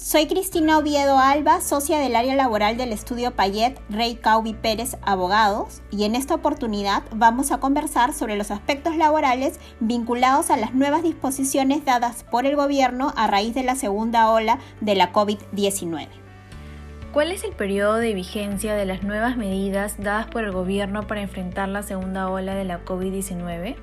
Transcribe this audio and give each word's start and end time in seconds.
Soy 0.00 0.28
Cristina 0.28 0.78
Oviedo 0.78 1.18
Alba, 1.18 1.60
socia 1.60 1.98
del 1.98 2.14
área 2.14 2.36
laboral 2.36 2.76
del 2.76 2.92
estudio 2.92 3.34
Payet 3.34 3.80
Rey 3.90 4.14
Caubi 4.14 4.54
Pérez 4.54 4.96
Abogados, 5.02 5.82
y 5.90 6.04
en 6.04 6.14
esta 6.14 6.36
oportunidad 6.36 7.02
vamos 7.10 7.50
a 7.50 7.58
conversar 7.58 8.14
sobre 8.14 8.36
los 8.36 8.52
aspectos 8.52 8.96
laborales 8.96 9.58
vinculados 9.80 10.50
a 10.50 10.56
las 10.56 10.72
nuevas 10.72 11.02
disposiciones 11.02 11.84
dadas 11.84 12.22
por 12.22 12.46
el 12.46 12.54
gobierno 12.54 13.12
a 13.16 13.26
raíz 13.26 13.54
de 13.56 13.64
la 13.64 13.74
segunda 13.74 14.30
ola 14.30 14.60
de 14.80 14.94
la 14.94 15.12
COVID-19. 15.12 16.06
¿Cuál 17.12 17.32
es 17.32 17.42
el 17.42 17.52
periodo 17.52 17.96
de 17.96 18.14
vigencia 18.14 18.74
de 18.74 18.86
las 18.86 19.02
nuevas 19.02 19.36
medidas 19.36 19.96
dadas 19.98 20.28
por 20.28 20.44
el 20.44 20.52
gobierno 20.52 21.08
para 21.08 21.22
enfrentar 21.22 21.68
la 21.68 21.82
segunda 21.82 22.30
ola 22.30 22.54
de 22.54 22.64
la 22.64 22.84
COVID-19? 22.84 23.74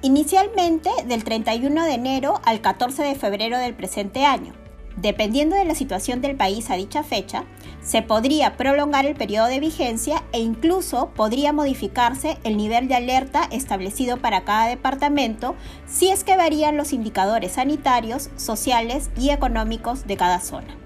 Inicialmente 0.00 0.88
del 1.04 1.22
31 1.22 1.84
de 1.84 1.92
enero 1.92 2.40
al 2.46 2.62
14 2.62 3.02
de 3.02 3.14
febrero 3.14 3.58
del 3.58 3.74
presente 3.74 4.24
año 4.24 4.54
Dependiendo 4.96 5.56
de 5.56 5.64
la 5.64 5.74
situación 5.74 6.20
del 6.20 6.36
país 6.36 6.70
a 6.70 6.76
dicha 6.76 7.02
fecha, 7.02 7.44
se 7.82 8.02
podría 8.02 8.56
prolongar 8.56 9.06
el 9.06 9.16
periodo 9.16 9.46
de 9.46 9.60
vigencia 9.60 10.22
e 10.32 10.40
incluso 10.40 11.10
podría 11.14 11.52
modificarse 11.52 12.38
el 12.44 12.56
nivel 12.56 12.88
de 12.88 12.96
alerta 12.96 13.48
establecido 13.50 14.18
para 14.18 14.44
cada 14.44 14.66
departamento 14.66 15.54
si 15.86 16.10
es 16.10 16.24
que 16.24 16.36
varían 16.36 16.76
los 16.76 16.92
indicadores 16.92 17.52
sanitarios, 17.52 18.30
sociales 18.36 19.10
y 19.16 19.30
económicos 19.30 20.06
de 20.06 20.16
cada 20.16 20.40
zona. 20.40 20.76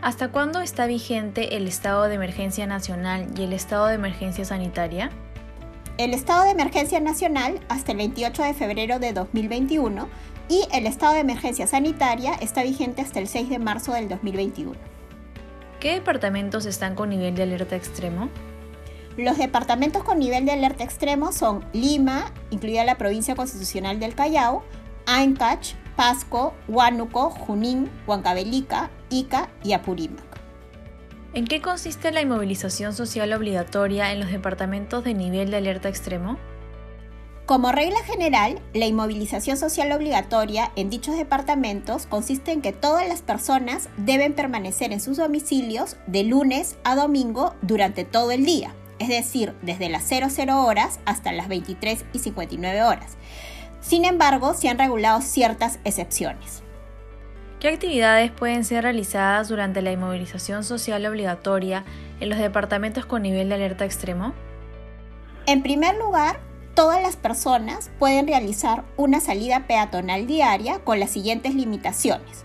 ¿Hasta 0.00 0.32
cuándo 0.32 0.60
está 0.60 0.86
vigente 0.86 1.56
el 1.56 1.68
estado 1.68 2.04
de 2.08 2.14
emergencia 2.14 2.66
nacional 2.66 3.28
y 3.36 3.42
el 3.42 3.52
estado 3.52 3.86
de 3.86 3.94
emergencia 3.94 4.44
sanitaria? 4.44 5.10
El 5.98 6.14
estado 6.14 6.44
de 6.44 6.50
emergencia 6.50 6.98
nacional 6.98 7.60
hasta 7.68 7.92
el 7.92 7.98
28 7.98 8.42
de 8.42 8.54
febrero 8.54 8.98
de 8.98 9.12
2021 9.12 10.08
y 10.48 10.66
el 10.72 10.86
estado 10.86 11.14
de 11.14 11.20
emergencia 11.20 11.66
sanitaria 11.66 12.34
está 12.34 12.62
vigente 12.62 13.02
hasta 13.02 13.20
el 13.20 13.28
6 13.28 13.48
de 13.48 13.58
marzo 13.58 13.92
del 13.92 14.08
2021. 14.08 14.72
¿Qué 15.80 15.94
departamentos 15.94 16.66
están 16.66 16.94
con 16.94 17.08
nivel 17.08 17.34
de 17.34 17.42
alerta 17.42 17.76
extremo? 17.76 18.28
Los 19.16 19.36
departamentos 19.36 20.04
con 20.04 20.18
nivel 20.18 20.46
de 20.46 20.52
alerta 20.52 20.84
extremo 20.84 21.32
son 21.32 21.64
Lima, 21.72 22.32
incluida 22.50 22.84
la 22.84 22.98
provincia 22.98 23.34
constitucional 23.34 24.00
del 24.00 24.14
Callao, 24.14 24.62
Ancash, 25.06 25.74
Pasco, 25.96 26.54
Huánuco, 26.68 27.30
Junín, 27.30 27.90
Huancavelica, 28.06 28.90
Ica 29.10 29.50
y 29.62 29.72
Apurímac. 29.74 30.24
¿En 31.34 31.46
qué 31.46 31.60
consiste 31.60 32.12
la 32.12 32.20
inmovilización 32.20 32.92
social 32.92 33.32
obligatoria 33.32 34.12
en 34.12 34.20
los 34.20 34.30
departamentos 34.30 35.02
de 35.02 35.14
nivel 35.14 35.50
de 35.50 35.56
alerta 35.58 35.88
extremo? 35.88 36.38
Como 37.46 37.72
regla 37.72 37.98
general, 38.04 38.60
la 38.72 38.86
inmovilización 38.86 39.56
social 39.56 39.90
obligatoria 39.90 40.70
en 40.76 40.90
dichos 40.90 41.16
departamentos 41.16 42.06
consiste 42.06 42.52
en 42.52 42.62
que 42.62 42.72
todas 42.72 43.08
las 43.08 43.20
personas 43.20 43.88
deben 43.96 44.34
permanecer 44.34 44.92
en 44.92 45.00
sus 45.00 45.16
domicilios 45.16 45.96
de 46.06 46.22
lunes 46.22 46.76
a 46.84 46.94
domingo 46.94 47.54
durante 47.60 48.04
todo 48.04 48.30
el 48.30 48.44
día, 48.44 48.74
es 49.00 49.08
decir, 49.08 49.54
desde 49.60 49.88
las 49.88 50.04
00 50.04 50.64
horas 50.64 51.00
hasta 51.04 51.32
las 51.32 51.48
23 51.48 52.04
y 52.12 52.20
59 52.20 52.84
horas. 52.84 53.16
Sin 53.80 54.04
embargo, 54.04 54.54
se 54.54 54.68
han 54.68 54.78
regulado 54.78 55.20
ciertas 55.20 55.80
excepciones. 55.84 56.62
¿Qué 57.58 57.68
actividades 57.68 58.30
pueden 58.30 58.64
ser 58.64 58.84
realizadas 58.84 59.48
durante 59.48 59.82
la 59.82 59.90
inmovilización 59.90 60.62
social 60.62 61.04
obligatoria 61.06 61.84
en 62.20 62.28
los 62.28 62.38
departamentos 62.38 63.04
con 63.04 63.22
nivel 63.22 63.48
de 63.48 63.56
alerta 63.56 63.84
extremo? 63.84 64.32
En 65.46 65.64
primer 65.64 65.96
lugar, 65.96 66.38
todas 66.74 67.02
las 67.02 67.16
personas 67.16 67.90
pueden 67.98 68.26
realizar 68.26 68.84
una 68.96 69.20
salida 69.20 69.66
peatonal 69.66 70.26
diaria 70.26 70.78
con 70.80 71.00
las 71.00 71.10
siguientes 71.10 71.54
limitaciones. 71.54 72.44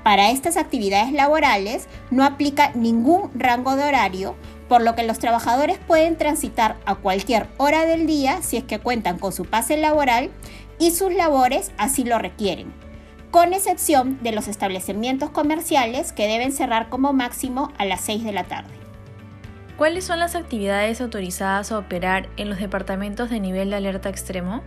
Para 0.05 0.31
estas 0.31 0.57
actividades 0.57 1.13
laborales 1.13 1.89
no 2.11 2.25
aplica 2.25 2.71
ningún 2.75 3.31
rango 3.35 3.77
de 3.77 3.85
horario, 3.85 4.37
por 4.71 4.83
lo 4.83 4.95
que 4.95 5.03
los 5.03 5.19
trabajadores 5.19 5.81
pueden 5.85 6.17
transitar 6.17 6.77
a 6.87 6.95
cualquier 6.95 7.49
hora 7.57 7.87
del 7.87 8.07
día 8.07 8.41
si 8.41 8.57
es 8.57 8.63
que 8.63 8.79
cuentan 8.79 9.19
con 9.19 9.33
su 9.33 9.45
pase 9.45 9.77
laboral 9.77 10.31
y 10.79 10.93
sus 10.93 11.13
labores 11.13 11.73
así 11.77 12.05
lo 12.05 12.21
requieren, 12.21 12.73
con 13.33 13.53
excepción 13.53 14.23
de 14.23 14.31
los 14.31 14.47
establecimientos 14.47 15.31
comerciales 15.31 16.13
que 16.13 16.29
deben 16.29 16.53
cerrar 16.53 16.89
como 16.89 17.13
máximo 17.13 17.73
a 17.79 17.85
las 17.85 18.01
6 18.03 18.23
de 18.23 18.31
la 18.31 18.45
tarde. 18.45 18.71
¿Cuáles 19.77 20.05
son 20.05 20.21
las 20.21 20.37
actividades 20.37 21.01
autorizadas 21.01 21.73
a 21.73 21.79
operar 21.79 22.29
en 22.37 22.49
los 22.49 22.61
departamentos 22.61 23.29
de 23.29 23.41
nivel 23.41 23.71
de 23.71 23.77
alerta 23.77 24.09
extremo? 24.09 24.63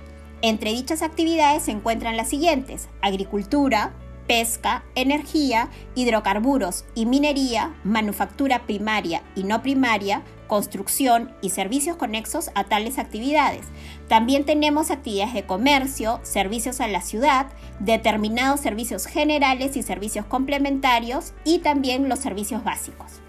Entre 0.40 0.72
dichas 0.72 1.02
actividades 1.02 1.64
se 1.64 1.72
encuentran 1.72 2.16
las 2.16 2.30
siguientes, 2.30 2.88
agricultura, 3.02 3.92
pesca, 4.26 4.84
energía, 4.94 5.70
hidrocarburos 5.94 6.84
y 6.94 7.06
minería, 7.06 7.74
manufactura 7.84 8.66
primaria 8.66 9.22
y 9.34 9.44
no 9.44 9.62
primaria, 9.62 10.22
construcción 10.46 11.32
y 11.42 11.50
servicios 11.50 11.96
conexos 11.96 12.50
a 12.54 12.64
tales 12.64 12.98
actividades. 12.98 13.66
También 14.08 14.44
tenemos 14.44 14.90
actividades 14.90 15.34
de 15.34 15.46
comercio, 15.46 16.20
servicios 16.22 16.80
a 16.80 16.88
la 16.88 17.00
ciudad, 17.00 17.46
determinados 17.80 18.60
servicios 18.60 19.06
generales 19.06 19.76
y 19.76 19.82
servicios 19.82 20.26
complementarios 20.26 21.32
y 21.44 21.58
también 21.58 22.08
los 22.08 22.20
servicios 22.20 22.64
básicos. 22.64 23.20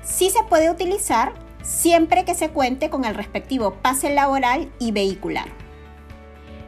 Sí 0.02 0.28
se 0.28 0.42
puede 0.42 0.70
utilizar 0.70 1.32
siempre 1.62 2.26
que 2.26 2.34
se 2.34 2.50
cuente 2.50 2.90
con 2.90 3.06
el 3.06 3.14
respectivo 3.14 3.76
pase 3.80 4.12
laboral 4.12 4.70
y 4.78 4.92
vehicular. 4.92 5.46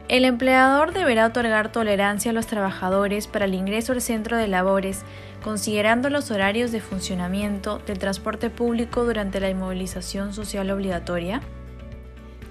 El 0.08 0.24
empleador 0.24 0.94
deberá 0.94 1.26
otorgar 1.26 1.72
tolerancia 1.72 2.30
a 2.30 2.32
los 2.32 2.46
trabajadores 2.46 3.26
para 3.26 3.44
el 3.44 3.52
ingreso 3.52 3.92
al 3.92 4.00
centro 4.00 4.38
de 4.38 4.48
labores, 4.48 5.02
considerando 5.44 6.08
los 6.08 6.30
horarios 6.30 6.72
de 6.72 6.80
funcionamiento 6.80 7.80
del 7.80 7.98
transporte 7.98 8.48
público 8.48 9.04
durante 9.04 9.40
la 9.40 9.50
inmovilización 9.50 10.32
social 10.32 10.70
obligatoria. 10.70 11.42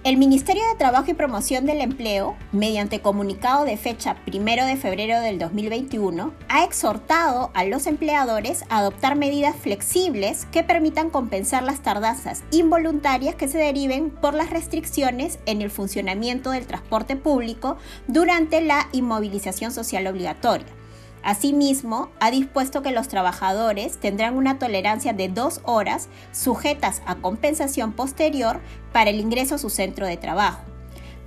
El 0.06 0.18
Ministerio 0.18 0.62
de 0.68 0.78
Trabajo 0.78 1.10
y 1.10 1.16
Promoción 1.16 1.66
del 1.66 1.82
Empleo, 1.82 2.38
mediante 2.52 3.02
comunicado 3.02 3.66
de 3.66 3.76
fecha 3.76 4.16
1 4.32 4.68
de 4.68 4.76
febrero 4.76 5.20
del 5.20 5.40
2021, 5.40 6.32
ha 6.48 6.64
exhortado 6.64 7.50
a 7.56 7.66
los 7.66 7.88
empleadores 7.88 8.66
a 8.70 8.78
adoptar 8.78 9.16
medidas 9.16 9.56
flexibles 9.56 10.46
que 10.52 10.62
permitan 10.62 11.10
compensar 11.10 11.64
las 11.64 11.82
tardanzas 11.82 12.44
involuntarias 12.52 13.34
que 13.34 13.48
se 13.48 13.58
deriven 13.58 14.12
por 14.12 14.36
las 14.36 14.52
restricciones 14.52 15.40
en 15.48 15.64
el 15.64 15.72
funcionamiento 15.72 16.52
del 16.52 16.68
transporte 16.68 17.16
público 17.16 17.78
durante 18.08 18.62
la 18.62 18.88
inmovilización 18.92 19.72
social 19.72 20.06
obligatoria 20.06 20.68
Asimismo, 21.26 22.12
ha 22.20 22.30
dispuesto 22.30 22.84
que 22.84 22.92
los 22.92 23.08
trabajadores 23.08 24.00
tendrán 24.00 24.38
una 24.38 24.60
tolerancia 24.60 25.12
de 25.12 25.28
dos 25.28 25.60
horas 25.64 26.08
sujetas 26.32 27.02
a 27.08 27.16
compensación 27.16 27.94
posterior 27.94 28.62
para 28.94 29.10
el 29.10 29.20
ingreso 29.20 29.56
a 29.56 29.58
su 29.58 29.72
centro 29.72 30.06
de 30.06 30.18
trabajo. 30.18 30.62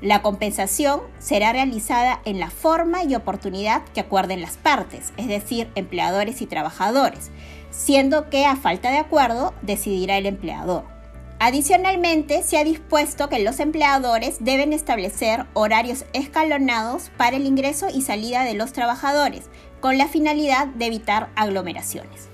La 0.00 0.22
compensación 0.22 1.00
será 1.18 1.52
realizada 1.52 2.22
en 2.24 2.38
la 2.38 2.48
forma 2.48 3.02
y 3.02 3.16
oportunidad 3.16 3.82
que 3.92 3.98
acuerden 3.98 4.40
las 4.40 4.56
partes, 4.56 5.12
es 5.16 5.26
decir, 5.26 5.68
empleadores 5.74 6.42
y 6.42 6.46
trabajadores, 6.46 7.32
siendo 7.70 8.30
que 8.30 8.46
a 8.46 8.54
falta 8.54 8.92
de 8.92 8.98
acuerdo 8.98 9.52
decidirá 9.62 10.16
el 10.16 10.26
empleador. 10.26 10.97
Adicionalmente, 11.40 12.42
se 12.42 12.58
ha 12.58 12.64
dispuesto 12.64 13.28
que 13.28 13.38
los 13.38 13.60
empleadores 13.60 14.38
deben 14.40 14.72
establecer 14.72 15.46
horarios 15.54 16.04
escalonados 16.12 17.10
para 17.16 17.36
el 17.36 17.46
ingreso 17.46 17.86
y 17.94 18.02
salida 18.02 18.42
de 18.42 18.54
los 18.54 18.72
trabajadores, 18.72 19.48
con 19.80 19.98
la 19.98 20.08
finalidad 20.08 20.66
de 20.66 20.86
evitar 20.86 21.28
aglomeraciones. 21.36 22.28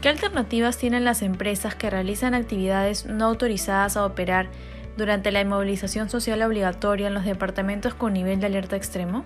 ¿Qué 0.00 0.08
alternativas 0.08 0.78
tienen 0.78 1.04
las 1.04 1.20
empresas 1.20 1.74
que 1.74 1.90
realizan 1.90 2.32
actividades 2.32 3.04
no 3.04 3.26
autorizadas 3.26 3.98
a 3.98 4.06
operar 4.06 4.48
durante 4.96 5.30
la 5.30 5.42
inmovilización 5.42 6.08
social 6.08 6.40
obligatoria 6.40 7.08
en 7.08 7.14
los 7.14 7.24
departamentos 7.24 7.92
con 7.92 8.14
nivel 8.14 8.40
de 8.40 8.46
alerta 8.46 8.76
extremo? 8.76 9.24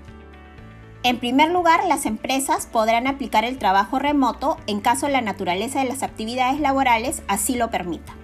En 1.04 1.18
primer 1.18 1.50
lugar, 1.50 1.80
las 1.86 2.04
empresas 2.06 2.66
podrán 2.66 3.06
aplicar 3.06 3.44
el 3.44 3.58
trabajo 3.58 3.98
remoto 3.98 4.56
en 4.66 4.80
caso 4.80 5.08
la 5.08 5.20
naturaleza 5.20 5.80
de 5.80 5.88
las 5.88 6.02
actividades 6.02 6.58
laborales 6.58 7.22
así 7.28 7.54
lo 7.54 7.70
permita. 7.70 8.14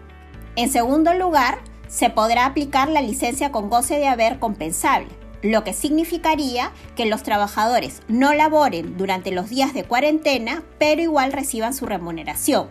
En 0.58 0.72
segundo 0.72 1.14
lugar, 1.14 1.60
se 1.86 2.10
podrá 2.10 2.44
aplicar 2.44 2.88
la 2.88 3.00
licencia 3.00 3.52
con 3.52 3.70
goce 3.70 3.96
de 3.96 4.08
haber 4.08 4.40
compensable 4.40 5.06
lo 5.40 5.62
que 5.62 5.72
significaría 5.72 6.72
que 6.96 7.06
los 7.06 7.22
trabajadores 7.22 8.02
no 8.08 8.34
laboren 8.34 8.96
durante 8.96 9.30
los 9.30 9.50
días 9.50 9.72
de 9.72 9.84
cuarentena, 9.84 10.64
pero 10.80 11.00
igual 11.00 11.32
reciban 11.32 11.74
su 11.74 11.86
remuneración, 11.86 12.66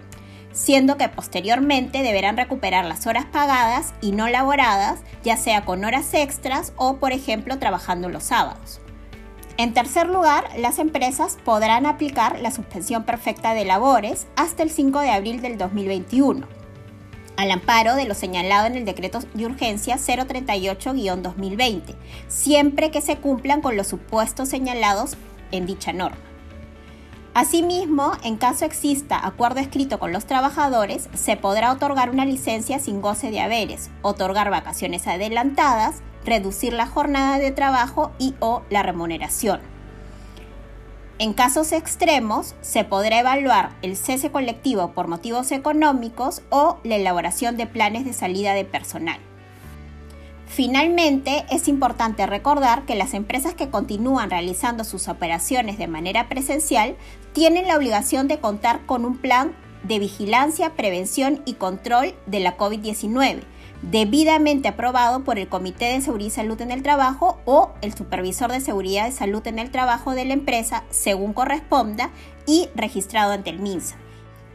siendo 0.51 0.97
que 0.97 1.07
posteriormente 1.07 2.03
deberán 2.03 2.35
recuperar 2.35 2.83
las 2.83 3.07
horas 3.07 3.23
pagadas 3.23 3.93
y 4.01 4.11
no 4.11 4.27
laboradas, 4.27 4.99
ya 5.23 5.37
sea 5.37 5.63
con 5.63 5.85
horas 5.85 6.13
extras 6.13 6.73
o, 6.75 6.97
por 6.97 7.13
ejemplo, 7.13 7.57
trabajando 7.57 8.09
los 8.09 8.25
sábados. 8.25 8.81
En 9.55 9.73
tercer 9.73 10.09
lugar, 10.09 10.49
las 10.57 10.77
empresas 10.77 11.37
podrán 11.45 11.85
aplicar 11.85 12.37
la 12.41 12.51
suspensión 12.51 13.05
perfecta 13.05 13.53
de 13.53 13.63
labores 13.63 14.27
hasta 14.35 14.61
el 14.63 14.71
5 14.71 14.99
de 14.99 15.11
abril 15.11 15.41
del 15.41 15.57
2021 15.57 16.56
al 17.37 17.51
amparo 17.51 17.95
de 17.95 18.05
lo 18.05 18.15
señalado 18.15 18.67
en 18.67 18.75
el 18.75 18.83
decreto 18.83 19.19
de 19.33 19.45
urgencia 19.45 19.95
038-2020, 19.97 21.95
siempre 22.27 22.91
que 22.91 23.01
se 23.01 23.17
cumplan 23.17 23.61
con 23.61 23.77
los 23.77 23.87
supuestos 23.87 24.49
señalados 24.49 25.15
en 25.51 25.65
dicha 25.65 25.93
norma. 25.93 26.17
Asimismo, 27.35 28.13
en 28.23 28.37
caso 28.37 28.65
exista 28.65 29.23
acuerdo 29.23 29.59
escrito 29.59 29.99
con 29.99 30.11
los 30.11 30.25
trabajadores, 30.25 31.07
se 31.13 31.37
podrá 31.37 31.71
otorgar 31.71 32.09
una 32.09 32.25
licencia 32.25 32.79
sin 32.79 32.99
goce 32.99 33.29
de 33.29 33.39
haberes, 33.39 33.91
otorgar 34.01 34.49
vacaciones 34.49 35.05
adelantadas, 35.05 35.97
reducir 36.25 36.73
la 36.73 36.87
jornada 36.87 37.37
de 37.37 37.51
trabajo 37.51 38.11
y 38.17 38.33
o 38.39 38.63
la 38.71 38.81
remuneración. 38.81 39.76
En 41.19 41.33
casos 41.33 41.71
extremos, 41.71 42.53
se 42.61 42.83
podrá 42.83 43.19
evaluar 43.19 43.71
el 43.81 43.97
cese 43.97 44.29
colectivo 44.29 44.91
por 44.91 45.07
motivos 45.07 45.51
económicos 45.51 46.43
o 46.51 46.77
la 46.83 46.95
elaboración 46.95 47.57
de 47.57 47.65
planes 47.65 48.05
de 48.05 48.13
salida 48.13 48.53
de 48.53 48.65
personal. 48.65 49.17
Finalmente, 50.45 51.43
es 51.49 51.67
importante 51.67 52.27
recordar 52.27 52.85
que 52.85 52.93
las 52.93 53.15
empresas 53.15 53.55
que 53.55 53.69
continúan 53.71 54.29
realizando 54.29 54.83
sus 54.83 55.07
operaciones 55.07 55.79
de 55.79 55.87
manera 55.87 56.29
presencial 56.29 56.95
tienen 57.33 57.67
la 57.67 57.77
obligación 57.77 58.27
de 58.27 58.39
contar 58.39 58.85
con 58.85 59.03
un 59.03 59.17
plan 59.17 59.55
de 59.83 59.97
vigilancia, 59.97 60.75
prevención 60.75 61.41
y 61.45 61.53
control 61.53 62.13
de 62.27 62.41
la 62.41 62.57
COVID-19 62.57 63.41
debidamente 63.81 64.67
aprobado 64.67 65.23
por 65.23 65.39
el 65.39 65.47
Comité 65.47 65.85
de 65.85 66.01
Seguridad 66.01 66.27
y 66.27 66.31
Salud 66.31 66.61
en 66.61 66.71
el 66.71 66.83
Trabajo 66.83 67.39
o 67.45 67.71
el 67.81 67.93
Supervisor 67.93 68.51
de 68.51 68.61
Seguridad 68.61 69.07
y 69.07 69.11
Salud 69.11 69.45
en 69.47 69.59
el 69.59 69.71
Trabajo 69.71 70.11
de 70.13 70.25
la 70.25 70.33
empresa, 70.33 70.83
según 70.89 71.33
corresponda, 71.33 72.09
y 72.45 72.69
registrado 72.75 73.33
ante 73.33 73.49
el 73.49 73.59
MINSA. 73.59 73.95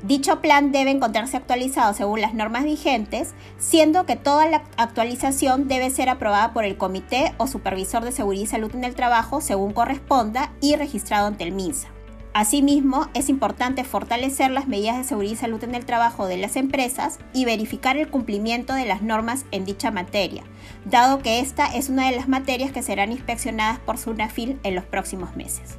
Dicho 0.02 0.40
plan 0.40 0.72
debe 0.72 0.90
encontrarse 0.90 1.36
actualizado 1.36 1.94
según 1.94 2.20
las 2.20 2.34
normas 2.34 2.64
vigentes, 2.64 3.34
siendo 3.58 4.04
que 4.04 4.16
toda 4.16 4.48
la 4.48 4.64
actualización 4.76 5.68
debe 5.68 5.90
ser 5.90 6.08
aprobada 6.08 6.52
por 6.52 6.64
el 6.64 6.76
Comité 6.76 7.32
o 7.36 7.46
Supervisor 7.46 8.04
de 8.04 8.10
Seguridad 8.10 8.44
y 8.44 8.46
Salud 8.48 8.74
en 8.74 8.82
el 8.82 8.96
Trabajo, 8.96 9.40
según 9.40 9.72
corresponda, 9.72 10.52
y 10.60 10.74
registrado 10.74 11.28
ante 11.28 11.44
el 11.44 11.52
MINSA. 11.52 11.88
Asimismo, 12.34 13.08
es 13.12 13.28
importante 13.28 13.84
fortalecer 13.84 14.50
las 14.50 14.66
medidas 14.66 14.96
de 14.96 15.04
seguridad 15.04 15.34
y 15.34 15.36
salud 15.36 15.62
en 15.64 15.74
el 15.74 15.84
trabajo 15.84 16.26
de 16.26 16.38
las 16.38 16.56
empresas 16.56 17.18
y 17.34 17.44
verificar 17.44 17.98
el 17.98 18.08
cumplimiento 18.08 18.72
de 18.72 18.86
las 18.86 19.02
normas 19.02 19.44
en 19.50 19.66
dicha 19.66 19.90
materia, 19.90 20.42
dado 20.86 21.18
que 21.18 21.40
esta 21.40 21.66
es 21.66 21.90
una 21.90 22.08
de 22.08 22.16
las 22.16 22.28
materias 22.28 22.72
que 22.72 22.82
serán 22.82 23.12
inspeccionadas 23.12 23.80
por 23.80 23.98
SUNAFIL 23.98 24.58
en 24.62 24.74
los 24.74 24.84
próximos 24.84 25.36
meses. 25.36 25.76